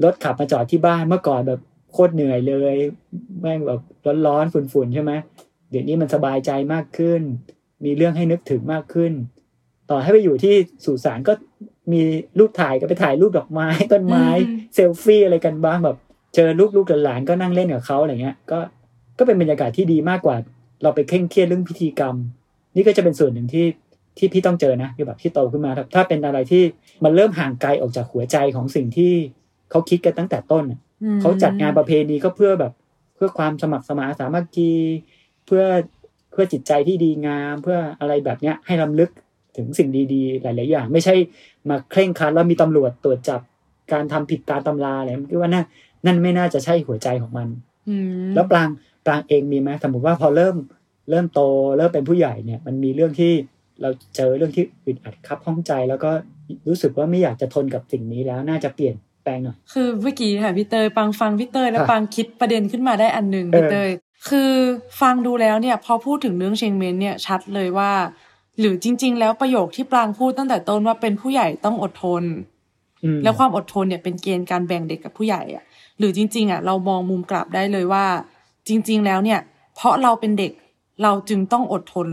[0.05, 1.61] รถขับมาจอดที่บ้านเมื่อก่อนแบบ
[1.93, 2.75] โคตรเหนื่อยเลย
[3.41, 3.81] แม่งแบบ
[4.27, 5.13] ร้อนๆฝุ่นๆใช่ไหม
[5.71, 7.23] เดี๋ยวนี้มันสบายใจมากขึ้น
[7.85, 9.13] มีเรื่องให้นึกถึงมากขึ้น
[9.91, 11.33] ต่อให้ไปอยู่ที่สุสานก็
[11.93, 12.01] มี
[12.39, 14.27] รูปถ่ายก็ไปถ่ายรูปดอกไม้ต้นไม้
[14.75, 15.97] เซลฟี่อะไรกันบ้างแบบ
[16.35, 18.59] เจอลูกลูกหลานๆก็นั่งเล่นกับเขาอะไรเงี้ย ก็
[19.19, 20.37] ก็เป็นบรรยากาศที่ดีมากกว่า
[20.83, 22.15] เราไปเคร่งเครียดเรื่องพิธีกรรม
[22.75, 23.67] นี่ก็จะเป็นส่วนหนึ่งที่
[24.19, 26.63] ที่พี่ต้องเจอนะคือแบบที่โตขึ้นมาถ้าเป็นอะไรที่
[27.05, 29.13] มันเริ่มห่างไกลออกจากหัวใจของสิ่งที่
[29.71, 32.73] เขาคิดกันตั้งแต่ต้นน่ะอืมเขาจัดงานประเพณีก็เพื่อแบบ
[33.17, 34.73] เพื่อความสมัครสมานสามัคคี
[35.47, 35.65] เพื่อ
[36.31, 39.11] เพื่อจิตใจที่ดีงาม เพื่ออะไรแบบเนี้ยให้ลำลึก
[39.57, 41.15] ถึงสิ่งดีๆ หลาย ๆ อย่าง ไม่ใช่
[41.69, 43.41] มาเคร่งครัดแล้วมีตำรวจตรวจจับ
[43.93, 45.65] การทำผิดตามตำราอะไรคิดว่านั่น
[46.07, 47.49] นั่นไม่น่าจะใช่หัวใจของมัน
[47.89, 48.69] อืมแล้วปราง
[49.07, 50.57] ปรางเองมีไหมสมมติว่าพอเริ่ม
[51.11, 51.41] เริ่มโต
[51.77, 53.33] เริ่มเป็นผู้ใหญ่เนี่ย มันมีเรื่องที่
[53.81, 56.11] เราเจอเรื่องที่อึดอัดครับข้องใจแล้วก็
[56.69, 63.91] รู้สึกว่าไม่อยากจะทนกับสิ่งนี้แล้วน่าจะเปลี่ยนแปลงหน่อยคือเมื่อกี้ค่ะพี่เตยปังฟังพี่เตยแล้วค่ะปังคิดประเด็นขึ้นมาได้อันหนึ่งเออพี่เตย
[64.29, 64.51] คือ
[65.01, 67.93] ฟังดูแล้วเนี่ย พอพูดถึงเรื่องเชงเมนเนี่ยชัดเลยว่า
[68.59, 72.50] หรือจริง ๆ แล้วประโยคที่ปรางพูดตั้งแต่ต้นว่าเป็นผู้ใหญ่ต้องอดทนอืม
[73.23, 75.65] แล้วความอดทนเนี่ยเป็นเกณฑ์การแบ่งเด็กกับผู้ใหญ่อะ
[75.99, 78.05] หรือจริง ๆอะเรามองมุมกลับได้เลยว่า
[78.69, 79.41] จริง ๆ แล้วเนี่ย
[79.77, 80.53] เพราะเราเป็นเด็ก
[81.03, 82.09] เราจึงต้องอดทน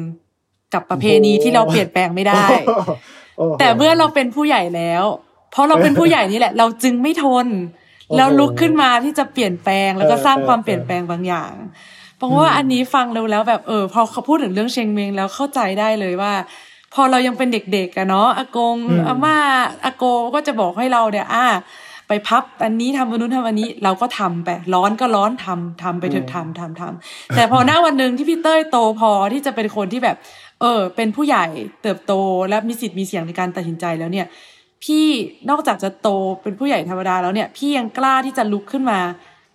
[0.73, 5.04] กับประเพณีที่เราเปลี่ยนแปลงไม่ได้โอ้โหแต่เมื่อเราเป็นผู้ใหญ่แล้ว
[5.52, 7.47] เพราะเราเป็นผู้ใหญ่นี่แหละ เราจึงไม่ทน
[8.08, 11.54] โอ้โหแล้วลุกขึ้นมาที่จะเปลี่ยนแปลงแล้วก็เออสร้างเออความเปลี่ยนแปลงบางอย่าง
[12.17, 16.34] เพราะว่าอันนี้ฟังแล้วแล้วแบบเออพอเขาพูดถึงเรื่องเชงเมงแล้วเข้าใจได้เลยว่า
[16.93, 19.38] พอเรายังเป็นเด็กๆอะเนาะอากงอืมอาม่า
[19.86, 20.04] อาโก
[20.36, 21.45] ก็จะบอกให้เราเนี่ย อ่า
[22.08, 30.17] ไปพับอันนี้ทำอันนู้นทำอันนี้เราก็ทำไปร้อนก็ร้อนทำทำไปเถอะทำทำทำแต่พอหน้าวันหนึ่งที่พี่เต้ยโตพอที่จะเป็นคนที่แบบ
[30.62, 31.45] เออ เป็นผู้ใหญ่
[31.84, 32.13] เติบโต
[32.50, 34.28] และมีสิทธิ์มีเสียงในการตัดสินใจแล้วเนี่ย
[34.84, 35.08] พี่
[35.50, 36.10] นอกจากจะโต
[36.43, 39.00] เป็นผู้ใหญ่ธรรมดาแล้วเนี่ย พี่ยังกล้าที่จะลุกขึ้นมา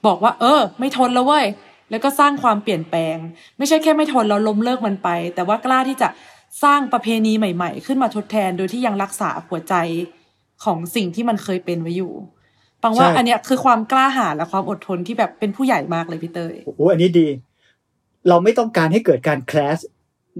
[0.06, 1.46] บอกว่า เออ ไม่ทนแล้วเว้ย
[1.90, 3.16] แล้วก็สร้างความเปลี่ยนแปลง
[3.58, 6.08] ไม่ใช่แค่ไม่ทนแล้วล้มเลิกมันไป แต่ว่ากล้าที่จะ
[6.62, 9.74] สร้างประเพณีใหม่ ๆ ขึ้นมาทดแทนโดยที่ยังรักษาหัวใจ
[10.64, 12.12] ของสิ่งที่มันเคยเป็นไว้อยู่
[12.82, 17.28] ปังว่าใช่อันเนี้ยคือความกล้าหาญและความอดทนที่แบบเป็นผู้ใหญ่มากเลยพี่เตยโอ้โหอันนี้ดี
[18.28, 19.78] เราไม่ต้องการให้เกิดการคลาส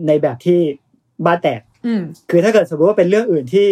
[0.07, 0.61] ในแบบที่
[1.27, 3.69] บ้านแตกอืมคือถ้าเกิดสมมติว่าเป็นเรื่องอื่นที่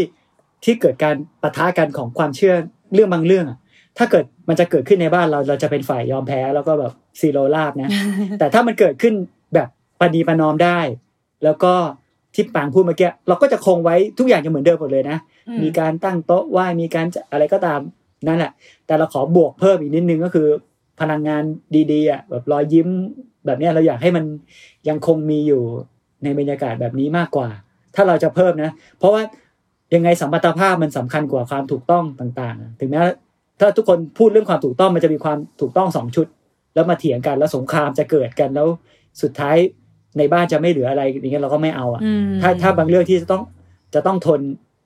[0.64, 2.54] ที่เกิดการปะทะกันของความเชื่อ
[2.94, 3.58] เรื่องบางเรื่องอะ
[3.98, 7.90] ถ้าเกิดมันจะเกิดขึ้นในบ้านเราเราจะเป็นฝ่ายยอมแพ้แล้วก็แบบซีโรลาบนะ
[8.38, 9.14] แต่ถ้ามันเกิดขึ้น
[9.54, 9.68] แบบ
[10.00, 10.80] ปณีประนอมได้
[11.44, 11.74] แล้วก็
[12.34, 17.80] ที่ปางพูดเมื่อกี้เราก็จะคงไว้ทุกอย่างจะเหมือนเดิมหมดเลยนะอืมมีการตั้งโต๊ะไหว้มีการจะอะไรก็ตาม
[18.28, 18.52] นั่นแหละ
[18.86, 20.48] แต่เราขอบวกเพิ่มอีกนิดนึงก็คือ
[21.00, 21.42] พลังงาน
[21.92, 22.88] ดีๆอะแบบรอยยิ้ม
[23.46, 24.24] แบบเนี้ยเราอยากให้มัน
[24.88, 25.62] ยังคงมีอยู่
[26.24, 27.48] ในบรรยากาศแบบนี้มากกว่า
[27.94, 29.22] ถ้าเราจะเพิ่มนะ เพราะว่า
[29.94, 33.00] ยังไงสัมพัทธภาพมันสำคัญกว่าความถูกต้องต่างๆ ถึงแม้
[33.60, 36.26] ถ้าทุกคนพูดเรื่องความถูกต้องมันจะมีความถูกต้องสองชุด
[36.74, 38.68] แล้วมาเถียงกันแล้วสงครามจะเกิดกันแล้ว
[39.22, 39.56] สุดท้าย
[40.18, 43.42] ในบ้านจะไม่เหลืออะไรอย่างเงี้ยเราก็ไม่เอาอะอืมถ้าถ้าบางเรื่องที่จะต้อง
[43.94, 44.40] จะต้องทน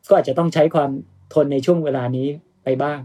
[0.09, 0.91] ก็อาจจะต้องใช้ความ
[1.35, 2.27] ทนในช่วงเวลานี้
[2.65, 2.99] ไปบ้าง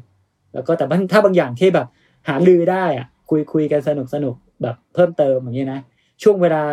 [0.53, 1.87] แล้วก็แต่บางถ้าบางอย่างที่แบบ
[2.27, 5.79] หาลือได้อะ คุยคุยกันสนุกสนุกแบบเพิ่มเติมอย่างนี้นะ
[6.23, 6.63] ช่วงเวลา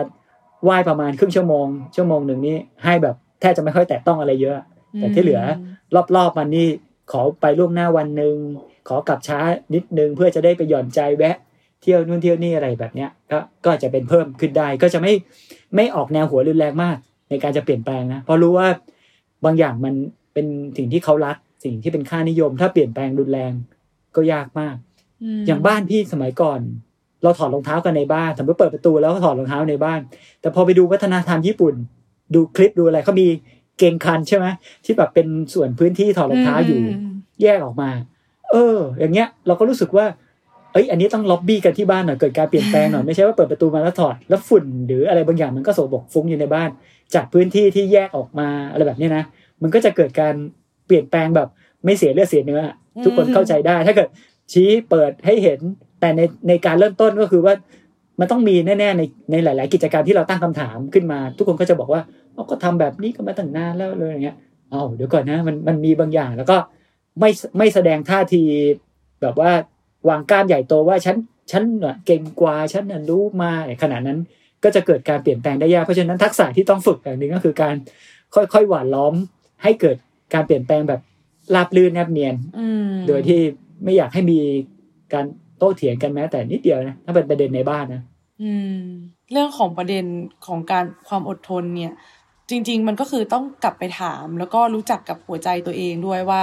[0.65, 4.57] ไหว้ประมาณครึ่งชั่วโมง ชั่วโมงหนึ่งนี่ให้แบบแทบจะไม่ค่อยแตะต้องอะไรเยอะ
[4.97, 5.41] แต่ที่เหลือ
[6.17, 6.69] รอบๆมันนี่
[7.13, 8.35] ขอไปล่วงหน้าวันหนึ่ง
[8.89, 9.39] ขอกลับช้า
[9.75, 15.13] นิดนึงเพื่อจะได้ไปหย่อนใจแวะเที่ยวนู่นเที่ยวนี่อะไรแบบเนี้ยก็ก็อาจจะเป็นเพิ่มขึ้นได้ก็จะไม่
[15.77, 16.97] ไม่ออกแนวหัวรุนแรงมาก
[17.31, 18.69] ในการจะเปลี่ยนแปลงนะเพราะรู้ว่า
[19.45, 19.95] บางอย่างมัน
[20.35, 20.47] เป็น
[20.77, 23.53] สิ่งที่เขารักสิ่งที่เป็นค่านิยม ถ้าเปลี่ยนแปลงรุนแรง
[24.17, 24.77] ก็ยากมาก
[25.39, 26.61] มอย่างบ้านพี่สมัยก่อน
[27.23, 30.01] เราถอดรองเท้ากันในบ้านสมมติเปิดประตูแล้วก็ถอดรองเท้าในบ้าน
[30.41, 31.75] แต่พอไปดูวัฒนธรรมญี่ปุ่น
[32.35, 33.29] ดูคลิปดูอะไรเขามี
[33.79, 34.47] เกงคันใช่ไหม
[34.85, 36.89] ที่แบบเป็นส่วนพื้นที่ถอดรองเท้าอยู่ม
[37.43, 37.91] แยกออกมา
[38.53, 40.07] เออ อย่างเงี้ย เราก็รู้สึกว่า
[40.77, 46.71] เอ้ยอันนี้ต้องล็อบบี้กันที่บ้านหน่อยเกิดการเปลี่ยนแปลงหน่อยไม่ใช่ว่าเปิดประตูมาแล้วถอดแล้วฝุ่นหรืออะไรบางอย่างมันก็โสบกฟุ้งอยู่ในบ้าน
[47.15, 49.25] จากพื้นที่ที่แยกออกมาอะไรแบบนี้นะ
[49.63, 50.35] มันก็จะเกิดการ
[50.87, 51.49] เปลี่ยนแปลงแบบ
[51.85, 52.63] ไม่เสียเลือดเสียเนื้อ
[53.05, 54.09] ทุกคนเข้าใจได้ ถ้าเกิด
[54.53, 55.61] ชี้เปิดให้เห็น
[56.01, 57.55] แต่ในในการเริ่มต้นก็คือว่า
[58.21, 62.03] มันต้องมีแน่ๆในในหลาย ๆ กิจกรรมที่เราตั้งคำถามขึ้นมา ทุกคนก็จะบอกว่า
[62.35, 64.37] เอาก็ทำแบบนี้ก็มาตั้งนานแล้วเลยอย่างเงี้ย
[64.71, 66.57] เอาเดี๋ยวก่อนนะมันมันมีบางอย่างแล้วก็
[67.21, 68.43] ไม่ไม่แสดงท่าที
[69.23, 69.51] แบบว่า
[70.09, 71.17] วางกล้ามใหญ่โตว่าฉัน
[71.51, 73.51] ฉันน่ะเก่งกว่าฉันน่ะรู้มา
[73.83, 74.19] ขนาดนั้น
[74.65, 77.75] ก็จะเกิดการเปลี่ยนแปลงได้ยากเพราะฉะนั้นทักษะที่ต้องฝึกอย่างหนึ่งก็คือการ
[78.35, 79.15] ค่อยๆหว่านล้อม
[79.63, 79.97] ให้เกิด
[80.35, 81.01] การเปลี่ยนแปลงแบบ
[81.55, 83.41] ราบรื่นแนบเนียนอืมโดยที่
[83.85, 84.39] ไม่อยากให้มี
[85.13, 85.27] การ
[85.59, 88.03] โต้เถียงกันแม้แต่นิดเดียวนะถ้าเป็นประเด็นในบ้านนะ
[88.43, 88.81] อืม
[89.33, 90.05] เรื่องของประเด็น
[90.47, 91.93] ของการความอดทนเนี่ย
[92.51, 96.43] จริง ๆ มันก็คือต้องกลับไปถาม แล้วก็รู้จักกับหัวใจตัวเองด้วยว่า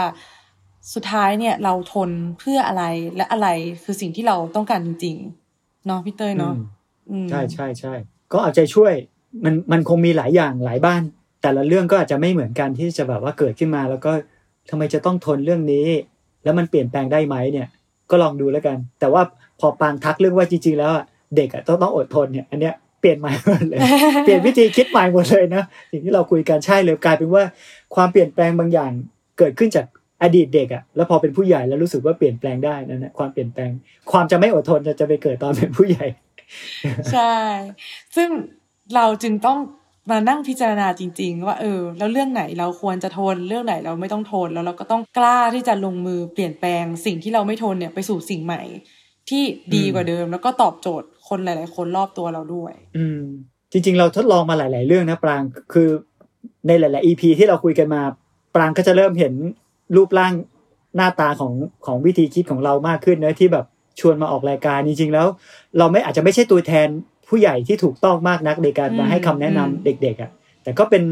[0.94, 2.84] สุดท้ายเนี่ยเราทนเพื่ออะไร
[3.16, 3.48] และอะไร
[3.84, 6.64] คือสิ่งที่เราต้องการจริงๆเนาะพี่เต้ยเนาะอืม
[7.12, 7.94] อืมใช่ใช่ใช่
[8.32, 8.94] ก็เอาใจช่วย
[9.44, 11.02] มันมันคงมีหลายอย่างหลายบ้าน
[11.42, 14.12] แต่ละเรื่องก็อาจจะไม่เหมือนกันที่จะแบบว่าเกิดขึ้นมา แล้วก็
[14.70, 15.88] ทำไมจะต้องทนเรื่องนี้
[16.44, 17.68] แล้วมันเปลี่ยนแปลงได้ไหมเนี่ย
[18.10, 19.22] ก็ลองดูแล้วกัน แต่ว่า
[19.60, 23.80] พอปางทักเรื่องว่าจริงๆแล้วอะเด็กอะต้องต้องอดทนเนี่ย อันเนี้ยเปลี่ยนใหม่หมดเลย
[24.24, 27.44] เปลี่ยนวิธีคิดใหม่หมดเลยนะสิ่งที่เราคุยกันใช่เลยกลายเป็นว่า
[27.96, 28.92] ความเปลี่ยนแปลงบางอย่าง
[29.38, 29.86] เกิดขึ้นจาก
[30.24, 33.72] อดีตเด็กอะแล้วพอเป็นผู้ใหญ่แล้วรู้สึกว่าเปลี่ยนแปลงได้นั่นแหละความเปลี่ยนแปลง
[34.12, 36.06] ความจะไม่อดทนจะจะไปเกิดตอนเป็นผู้ใหญ่
[37.12, 37.36] ใช่
[38.16, 38.30] ซึ่ง
[38.96, 39.60] เราจึงต้อง
[40.12, 48.62] มานั่งพิจารณาจริง ๆ ว่าเออแล้วเรื่องไหนเราควรจะทนเรื่องไหนเราไม่ต้องทนแล้วเราก็ต้องกล้าที่จะลงมือเปลี่ยนแปลงสิ่งที่เราไม่ทนเนี่ยไปสู่สิ่งใหม่
[49.30, 49.44] ที่
[49.76, 53.22] ดีกว่าเดิม แล้วก็ตอบโจทย์คนหลาย ๆ คนรอบตัวเราด้วย อืม
[53.72, 55.42] จริง ๆ เราทดลองมาหลาย ๆ เรื่องนะปราง
[55.74, 55.90] คือ
[56.68, 58.02] ในหลาย ๆ EP ที่เราคุยกันมา
[58.56, 59.34] ปรางก็จะเริ่มเห็น
[59.96, 60.34] รูปร่าง
[60.96, 61.54] หน้าตาของ
[61.86, 63.66] ของวิธีคิดของเรามากขึ้นนะที่แบบ
[64.00, 65.28] ชวนมาออกรายการจริงๆแล้ว
[65.78, 66.88] เราไม่อาจจะไม่ใช่ตัวแทน
[67.28, 70.32] ผู้ใหญ่ที่ถูกต้องมากนักในการมาอืมให้คำแนะนำอืมเด็กๆอะ
[70.64, 71.04] แต่ก็เป็น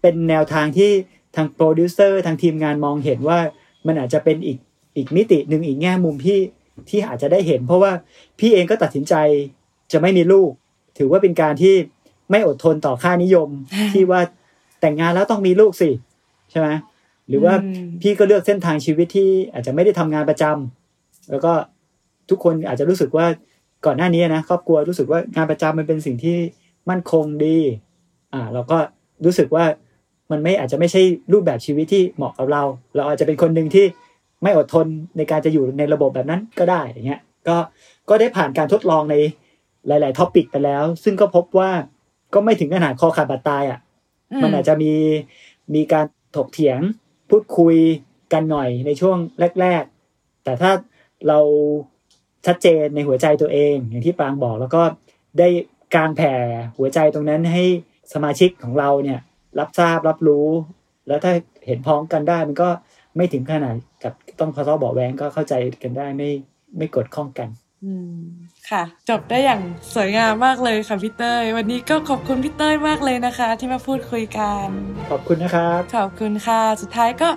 [0.00, 0.90] เป็นแนวทางที่
[1.36, 3.38] ทางโปรดิวเซอร์ทางทีมงานมองเห็นว่า
[3.86, 4.58] มันอาจจะเป็นอีก
[4.96, 6.40] อีกมิติหนึ่งอีกแง่มุมที่
[6.88, 7.92] ที่อาจจะได้เห็น เพราะว่า
[8.38, 9.14] พี่เองก็ตัดสินใจ
[9.92, 10.50] จะไม่มีลูก
[10.98, 11.74] ถือว่าเป็นการที่
[12.30, 13.48] ไม่อดทนต่อค่านิยม
[13.92, 14.20] ที่ว่า
[14.80, 15.90] แต่งงานแล้วต้องมีลูกสิ
[16.50, 16.68] ใช่ไหม
[17.30, 21.52] หรือว่าอืมพี่ก็เลือกเส้นทางชีวิตที่อาจจะไม่ได้ทำงานประจำแล้วก็
[22.30, 23.26] ทุกคนอาจจะรู้สึกว่า
[23.86, 26.36] ก่อนหน้านี้นะครอบครัวรู้สึกว่างานประจำมันเป็นสิ่งที่
[26.90, 27.58] มั่นคงดี
[28.34, 28.78] อ่า เราก็
[29.24, 29.64] รู้สึกว่า
[30.30, 32.62] มันไม่อาจจะไม่ใช่รูปแบบชีวิตที่เหมาะกับเรา
[32.94, 33.86] เราอาจจะเป็นคนหนึ่งที่
[34.42, 37.56] ไม่อดทนในการจะอยู่ในระบบแบบนั้นก็ได้อย่างเงี้ยก็
[38.08, 39.16] ก็ได้ผ่านการทดลองใน
[39.88, 41.70] หลาย ๆ ท็อปิกไปแล้ว ซึ่งก็พบว่า
[42.34, 43.78] ก็ไม่ถึงขนาดคอขาดบาดตายอะ
[44.32, 44.92] อืมมันอาจจะมี
[45.74, 46.80] มีการถกเถียง
[47.30, 47.76] พูดคุย
[48.32, 49.16] กันหน่อยในช่วง
[49.60, 49.82] แรก
[50.14, 50.70] ๆ แต่ถ้า
[51.28, 51.38] เรา
[52.46, 54.82] ชัดเจนในหัวใจตัวเอง อย่างที่ปางบอกแล้วก็
[55.38, 55.48] ได้
[55.94, 56.34] กางแผ่
[56.78, 57.64] หัวใจตรงนั้นให้
[58.12, 59.20] สมาชิกของเราเนี่ย
[59.58, 60.48] รับทราบรับรู้
[61.06, 61.32] แล้วถ้า
[61.66, 62.68] เห็นพ้องกันได้มันก็
[63.16, 66.30] ไม่ถึงขนาดกับต้องทะเลาะเบาะแวงก็เข้าใจกันได้ไม่
[66.76, 67.48] ไม่กดข้องกัน
[67.84, 68.14] อืม
[68.70, 69.60] ค่ะ จบได้อย่าง
[69.94, 74.68] สวยงามมากเลยค่ะพี่เต้ยวันนี้ก็ขอบคุณพี่เต้ยมากเลยนะคะ ที่มาพูดคุยกัน
[75.10, 77.28] ขอบคุณนะครับ ขอบคุณค่ะ สุดท้ายก็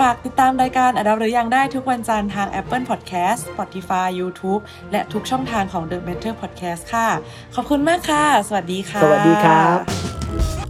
[0.00, 7.08] ฝากติดตามรายการอดับหรือยังได้ทุกวันจันทร์ทาง Apple Podcast Spotify YouTube และทุกช่องทางของ The Better Podcast ค่ะ
[7.54, 10.69] ขอบคุณมากค่ะ สวัสดีค่ะ สวัสดีครับ